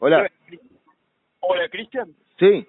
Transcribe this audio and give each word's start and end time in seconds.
Hola. 0.00 0.30
Hola, 1.40 1.68
Cristian. 1.68 2.08
Sí. 2.38 2.66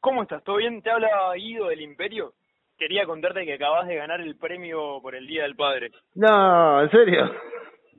¿Cómo 0.00 0.22
estás? 0.22 0.44
¿Todo 0.44 0.56
bien? 0.56 0.82
Te 0.82 0.90
habla 0.90 1.08
Guido 1.36 1.68
del 1.68 1.80
Imperio. 1.80 2.32
Quería 2.76 3.06
contarte 3.06 3.46
que 3.46 3.54
acabas 3.54 3.86
de 3.86 3.96
ganar 3.96 4.20
el 4.20 4.36
premio 4.36 5.00
por 5.00 5.14
el 5.14 5.26
Día 5.26 5.44
del 5.44 5.56
Padre. 5.56 5.90
No, 6.14 6.82
¿en 6.82 6.90
serio? 6.90 7.30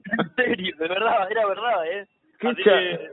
En 0.08 0.36
serio, 0.36 0.76
de 0.78 0.88
verdad, 0.88 1.32
era 1.32 1.48
verdad, 1.48 1.88
¿eh? 1.88 2.08
¿Qué 2.40 2.48
Así 2.50 2.62
que 2.62 3.10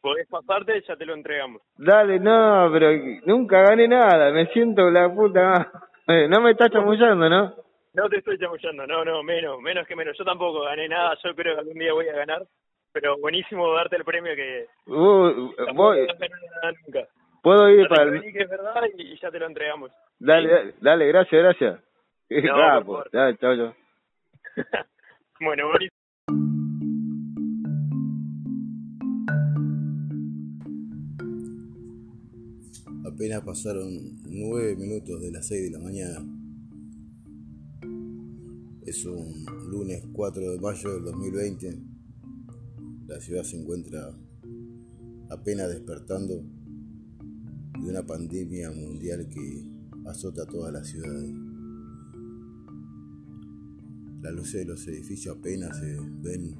podés 0.00 0.26
pasarte, 0.28 0.82
ya 0.88 0.96
te 0.96 1.04
lo 1.04 1.12
entregamos. 1.12 1.60
Dale, 1.76 2.18
no, 2.18 2.70
pero 2.72 2.90
nunca 3.26 3.60
gané 3.60 3.86
nada, 3.86 4.30
me 4.30 4.46
siento 4.46 4.90
la 4.90 5.14
puta. 5.14 5.70
No 6.06 6.40
me 6.40 6.52
estás 6.52 6.70
chamullando, 6.70 7.28
¿no? 7.28 7.54
No 7.92 8.08
te 8.08 8.16
estoy 8.16 8.38
chamullando, 8.38 8.86
no, 8.86 9.04
no, 9.04 9.22
menos, 9.22 9.60
menos 9.60 9.86
que 9.86 9.94
menos. 9.94 10.16
Yo 10.16 10.24
tampoco 10.24 10.62
gané 10.62 10.88
nada, 10.88 11.18
yo 11.22 11.34
creo 11.34 11.54
que 11.54 11.60
algún 11.60 11.78
día 11.78 11.92
voy 11.92 12.08
a 12.08 12.14
ganar. 12.16 12.46
Pero 12.92 13.16
buenísimo 13.18 13.72
darte 13.74 13.96
el 13.96 14.04
premio 14.04 14.34
que 14.34 14.66
Uh, 14.86 15.52
voy, 15.74 16.06
no 16.06 16.72
nunca. 16.86 17.08
puedo 17.42 17.68
ir 17.70 17.88
para 17.88 18.02
el... 18.04 18.20
que 18.20 18.42
es 18.42 18.48
verdad 18.48 18.82
y 18.98 19.18
ya 19.20 19.30
te 19.30 19.38
lo 19.38 19.46
entregamos. 19.46 19.92
Dale, 20.18 20.48
dale, 20.48 20.74
dale, 20.80 21.06
gracias, 21.08 21.42
gracias. 21.42 21.80
Qué 22.28 22.42
No, 22.42 22.54
capo. 22.56 22.86
por 22.86 22.94
favor. 22.96 23.10
Dale, 23.12 23.36
chao, 23.38 23.56
chao. 23.56 23.74
bueno, 25.40 25.68
buenísimo. 25.68 25.96
Apenas 33.06 33.42
pasaron 33.42 33.88
nueve 34.24 34.76
minutos 34.76 35.20
de 35.20 35.30
las 35.32 35.46
6 35.46 35.62
de 35.64 35.70
la 35.70 35.78
mañana. 35.84 36.20
Es 38.86 39.04
un 39.04 39.44
lunes 39.70 40.02
4 40.12 40.42
de 40.52 40.60
mayo 40.60 40.92
del 40.94 41.04
2020. 41.04 41.78
La 43.10 43.18
ciudad 43.20 43.42
se 43.42 43.60
encuentra 43.60 44.16
apenas 45.30 45.68
despertando 45.68 46.44
de 47.82 47.90
una 47.90 48.06
pandemia 48.06 48.70
mundial 48.70 49.26
que 49.28 49.68
azota 50.06 50.44
a 50.44 50.46
todas 50.46 50.72
las 50.72 50.86
ciudades. 50.86 51.34
Las 54.22 54.32
luces 54.32 54.60
de 54.60 54.64
los 54.64 54.86
edificios 54.86 55.36
apenas 55.36 55.76
se 55.76 55.98
ven 56.22 56.54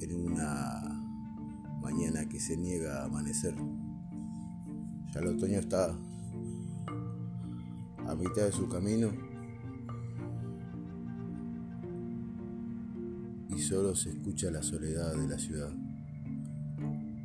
en 0.00 0.14
una 0.14 1.04
mañana 1.82 2.26
que 2.30 2.40
se 2.40 2.56
niega 2.56 3.02
a 3.02 3.04
amanecer. 3.04 3.54
Ya 5.12 5.20
el 5.20 5.26
otoño 5.26 5.58
está 5.58 5.94
a 8.06 8.14
mitad 8.14 8.46
de 8.46 8.52
su 8.52 8.70
camino 8.70 9.27
solo 13.58 13.94
se 13.94 14.10
escucha 14.10 14.50
la 14.50 14.62
soledad 14.62 15.14
de 15.14 15.28
la 15.28 15.38
ciudad. 15.38 15.72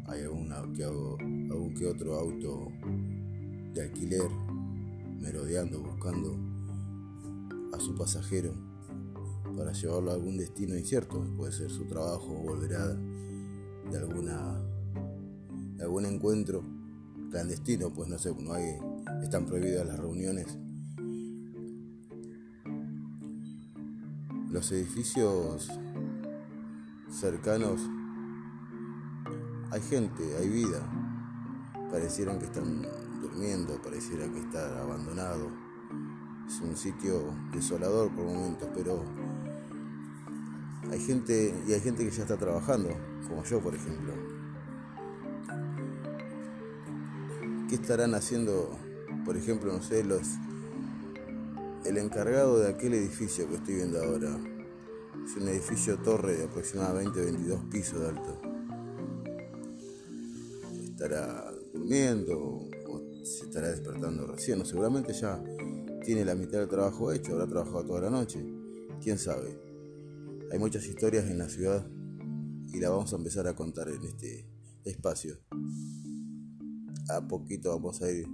Hay 0.08 0.22
alguna 0.22 0.64
que 0.76 0.84
algún 0.84 1.74
que 1.78 1.86
otro 1.86 2.16
auto 2.16 2.72
de 3.74 3.82
alquiler 3.82 4.30
merodeando 5.20 5.82
buscando 5.82 6.38
a 7.74 7.80
su 7.80 7.96
pasajero 7.96 8.54
para 9.58 9.72
llevarlo 9.72 10.12
a 10.12 10.16
algún 10.16 10.38
destino 10.38 10.78
incierto, 10.78 11.24
puede 11.38 11.52
ser 11.52 11.70
su 11.70 11.86
trabajo 11.86 12.28
o 12.32 12.44
volverá 12.44 12.94
de 12.94 13.98
alguna 13.98 14.60
de 15.78 15.84
algún 15.84 16.06
encuentro 16.06 16.64
clandestino, 17.30 17.92
pues 17.94 18.10
no 18.10 18.18
sé, 18.18 18.34
no 18.40 18.54
hay 18.54 18.78
están 19.24 19.46
prohibidas 19.46 19.88
las 19.88 20.00
reuniones. 20.00 20.58
Los 24.52 24.72
edificios 24.72 25.68
cercanos 27.14 27.82
hay 29.72 29.82
gente, 29.82 30.36
hay 30.38 30.50
vida. 30.50 30.82
Parecieran 31.90 32.40
que 32.40 32.46
están 32.46 32.84
durmiendo, 33.22 33.82
pareciera 33.82 34.28
que 34.32 34.40
está 34.40 34.82
abandonado. 34.82 35.50
Es 36.48 36.60
un 36.62 36.76
sitio 36.76 37.34
desolador 37.52 38.12
por 38.12 38.26
momentos, 38.26 38.70
pero 38.76 39.04
hay 40.92 41.00
gente 41.00 41.56
y 41.68 41.74
hay 41.74 41.80
gente 41.80 42.04
que 42.04 42.12
ya 42.12 42.24
está 42.24 42.38
trabajando, 42.38 42.90
como 43.28 43.44
yo 43.44 43.60
por 43.62 43.74
ejemplo. 43.74 44.14
¿Qué 47.70 47.76
estarán 47.76 48.14
haciendo, 48.14 48.78
por 49.26 49.38
ejemplo, 49.38 49.74
no 49.74 49.82
sé, 49.82 50.04
los 50.04 50.22
el 51.86 51.98
encargado 51.98 52.60
de 52.60 52.70
aquel 52.70 52.94
edificio 52.94 53.48
que 53.50 53.56
estoy 53.56 53.76
viendo 53.76 54.04
ahora? 54.04 54.53
Es 55.26 55.38
un 55.38 55.48
edificio 55.48 55.98
torre 56.00 56.36
de 56.36 56.44
aproximadamente 56.44 57.22
22 57.22 57.64
pisos 57.72 58.00
de 58.02 58.08
alto. 58.08 58.42
¿Estará 60.84 61.50
durmiendo 61.74 62.38
o 62.38 63.02
se 63.24 63.46
estará 63.46 63.70
despertando 63.70 64.28
recién? 64.28 64.60
No, 64.60 64.66
seguramente 64.66 65.14
ya 65.14 65.42
tiene 66.04 66.26
la 66.26 66.36
mitad 66.36 66.60
del 66.60 66.68
trabajo 66.68 67.12
hecho, 67.14 67.34
habrá 67.34 67.48
trabajado 67.48 67.86
toda 67.86 68.02
la 68.02 68.10
noche. 68.10 68.46
¿Quién 69.02 69.18
sabe? 69.18 69.58
Hay 70.52 70.60
muchas 70.60 70.86
historias 70.86 71.30
en 71.30 71.38
la 71.38 71.48
ciudad 71.48 71.90
y 72.74 72.80
la 72.80 72.90
vamos 72.90 73.14
a 73.14 73.16
empezar 73.16 73.48
a 73.48 73.56
contar 73.56 73.88
en 73.88 74.04
este 74.04 74.46
espacio. 74.84 75.38
A 77.10 77.26
poquito 77.28 77.70
vamos 77.70 78.02
a 78.02 78.12
ir 78.12 78.28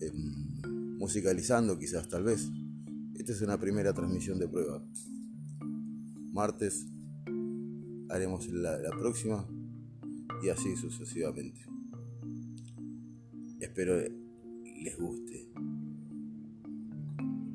em, 0.00 0.98
musicalizando 0.98 1.78
quizás 1.78 2.08
tal 2.08 2.24
vez. 2.24 2.48
Esta 3.14 3.32
es 3.32 3.42
una 3.42 3.60
primera 3.60 3.92
transmisión 3.92 4.38
de 4.38 4.48
prueba. 4.48 4.82
Martes 6.34 6.84
haremos 8.10 8.48
la, 8.48 8.76
la 8.76 8.90
próxima 8.90 9.48
y 10.42 10.48
así 10.48 10.74
sucesivamente. 10.74 11.60
Espero 13.60 13.94
les 14.82 14.98
guste 14.98 15.48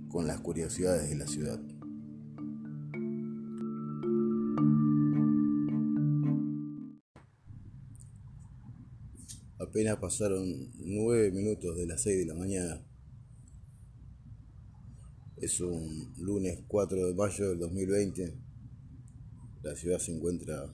con 0.07 0.25
las 0.25 0.39
curiosidades 0.39 1.09
de 1.09 1.15
la 1.17 1.27
ciudad. 1.27 1.61
Apenas 9.59 9.97
pasaron 9.97 10.71
nueve 10.77 11.31
minutos 11.31 11.75
de 11.75 11.85
las 11.85 12.01
6 12.01 12.19
de 12.19 12.25
la 12.27 12.33
mañana. 12.33 12.81
Es 15.35 15.59
un 15.59 16.13
lunes 16.17 16.63
4 16.69 17.07
de 17.07 17.13
mayo 17.13 17.49
del 17.49 17.59
2020. 17.59 18.48
La 19.61 19.75
ciudad 19.75 19.99
se 19.99 20.15
encuentra 20.15 20.73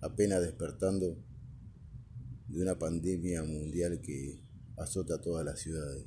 apenas 0.00 0.40
despertando 0.40 1.22
de 2.48 2.62
una 2.62 2.78
pandemia 2.78 3.44
mundial 3.44 4.00
que 4.00 4.42
azota 4.78 5.20
todas 5.20 5.44
las 5.44 5.60
ciudades. 5.60 6.06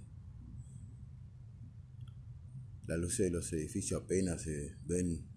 Las 2.88 2.97
luces 2.97 3.25
de 3.25 3.31
los 3.31 3.53
edificios 3.53 4.02
apenas 4.02 4.41
se 4.41 4.78
ven 4.85 5.30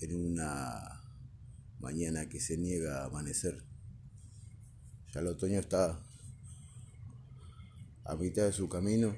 en 0.00 0.14
una 0.16 1.00
mañana 1.78 2.28
que 2.28 2.40
se 2.40 2.56
niega 2.56 3.02
a 3.02 3.06
amanecer. 3.06 3.62
Ya 5.14 5.20
el 5.20 5.28
otoño 5.28 5.60
está 5.60 6.04
a 8.04 8.16
mitad 8.16 8.46
de 8.46 8.52
su 8.52 8.68
camino 8.68 9.14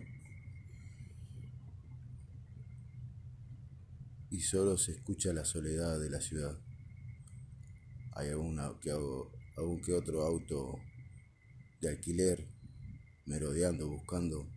y 4.35 4.41
solo 4.41 4.77
se 4.77 4.91
escucha 4.91 5.33
la 5.33 5.45
soledad 5.45 6.01
de 6.01 6.11
la 6.11 6.21
ciudad. 6.21 6.59
Hay 8.17 8.31
alguna 8.31 8.73
que 8.81 8.91
algún 8.91 9.81
que 9.81 9.93
otro 9.93 10.23
auto 10.25 10.75
de 11.81 11.91
alquiler 11.91 12.45
merodeando 13.27 13.89
buscando 13.89 14.51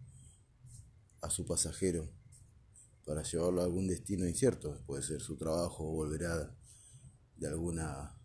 a 1.21 1.29
su 1.29 1.45
pasajero 1.45 2.09
para 3.05 3.21
llevarlo 3.21 3.61
a 3.61 3.65
algún 3.65 3.87
destino 3.87 4.27
incierto, 4.27 4.83
puede 4.87 5.03
ser 5.03 5.21
su 5.21 5.37
trabajo 5.37 5.87
o 5.87 5.93
volverá 5.93 6.57
de 7.35 7.47
alguna 7.47 8.19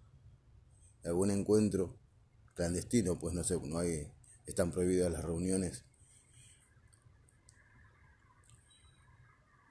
de 1.02 1.10
algún 1.10 1.32
encuentro 1.32 2.00
clandestino, 2.54 3.18
pues 3.18 3.34
no 3.34 3.44
sé, 3.44 3.60
no 3.62 3.76
hay 3.76 4.10
están 4.46 4.72
prohibidas 4.72 5.12
las 5.12 5.22
reuniones. 5.22 5.84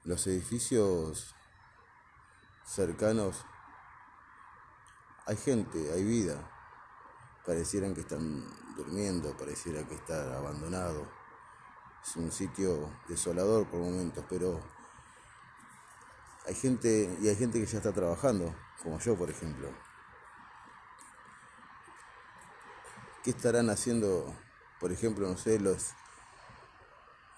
Los 0.04 0.28
edificios 0.28 1.34
cercanos 2.72 3.44
hay 5.26 5.36
gente, 5.36 5.92
hay 5.92 6.02
vida. 6.02 6.36
Parecieran 7.46 7.94
que 7.94 8.00
están 8.00 8.44
durmiendo, 8.76 9.36
pareciera 9.36 9.86
que 9.86 9.94
está 9.94 10.36
abandonado. 10.36 11.06
Es 12.02 12.16
un 12.16 12.32
sitio 12.32 12.90
desolador 13.08 13.68
por 13.68 13.80
momentos, 13.80 14.24
pero 14.28 14.60
hay 16.46 16.54
gente 16.54 17.16
y 17.20 17.28
hay 17.28 17.36
gente 17.36 17.60
que 17.60 17.66
ya 17.66 17.78
está 17.78 17.92
trabajando, 17.92 18.54
como 18.82 18.98
yo 18.98 19.16
por 19.16 19.30
ejemplo. 19.30 19.68
¿Qué 23.22 23.30
estarán 23.30 23.70
haciendo, 23.70 24.34
por 24.80 24.90
ejemplo, 24.90 25.28
no 25.28 25.36
sé, 25.36 25.60
los 25.60 25.92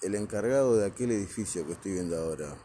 el 0.00 0.14
encargado 0.14 0.76
de 0.76 0.86
aquel 0.86 1.10
edificio 1.10 1.66
que 1.66 1.72
estoy 1.72 1.92
viendo 1.92 2.16
ahora? 2.16 2.56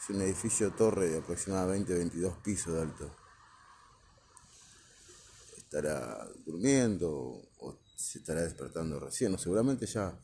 Es 0.00 0.08
un 0.08 0.22
edificio 0.22 0.72
torre 0.72 1.10
de 1.10 1.18
aproximadamente 1.18 1.92
22 1.92 2.38
pisos 2.38 2.72
de 2.72 2.80
alto. 2.80 3.14
Estará 5.58 6.26
durmiendo 6.42 7.50
o 7.58 7.78
se 7.96 8.20
estará 8.20 8.40
despertando 8.40 8.98
recién, 8.98 9.34
o 9.34 9.38
seguramente 9.38 9.84
ya 9.84 10.18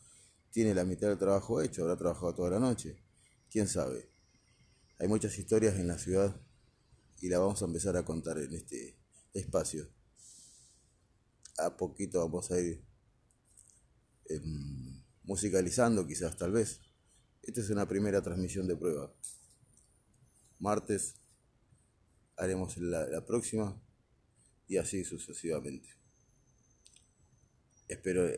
tiene 0.51 0.73
la 0.73 0.85
mitad 0.85 1.09
del 1.09 1.19
trabajo 1.19 1.61
hecho, 1.61 1.83
habrá 1.83 1.99
trabajado 1.99 2.35
toda 2.35 2.51
la 2.53 2.59
noche. 2.59 3.05
¿Quién 3.51 3.69
sabe? 3.69 4.11
Hay 4.99 5.09
muchas 5.09 5.39
historias 5.39 5.75
en 5.75 5.89
la 5.89 5.99
ciudad 5.99 6.41
y 7.21 7.29
la 7.29 7.39
vamos 7.39 7.61
a 7.61 7.67
empezar 7.67 7.99
a 7.99 8.05
contar 8.07 8.39
en 8.39 8.55
este 8.55 8.99
espacio. 9.35 9.91
A 11.59 11.77
poquito 11.77 12.21
vamos 12.21 12.51
a 12.51 12.59
ir 12.59 12.83
em, 14.25 15.05
musicalizando 15.25 16.07
quizás 16.07 16.35
tal 16.39 16.53
vez. 16.53 16.81
Esta 17.43 17.61
es 17.61 17.69
una 17.69 17.87
primera 17.87 18.23
transmisión 18.23 18.67
de 18.67 18.77
prueba. 18.77 19.13
Martes 20.59 21.17
haremos 22.37 22.77
la, 22.79 23.07
la 23.07 23.25
próxima 23.25 23.81
y 24.69 24.77
así 24.77 25.05
sucesivamente. 25.05 25.89
Espero 27.89 28.29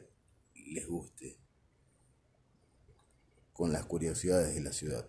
les 0.55 0.87
guste 0.87 1.39
con 3.53 3.73
las 3.73 3.87
curiosidades 3.87 4.55
de 4.55 4.61
la 4.61 4.73
ciudad. 4.73 5.09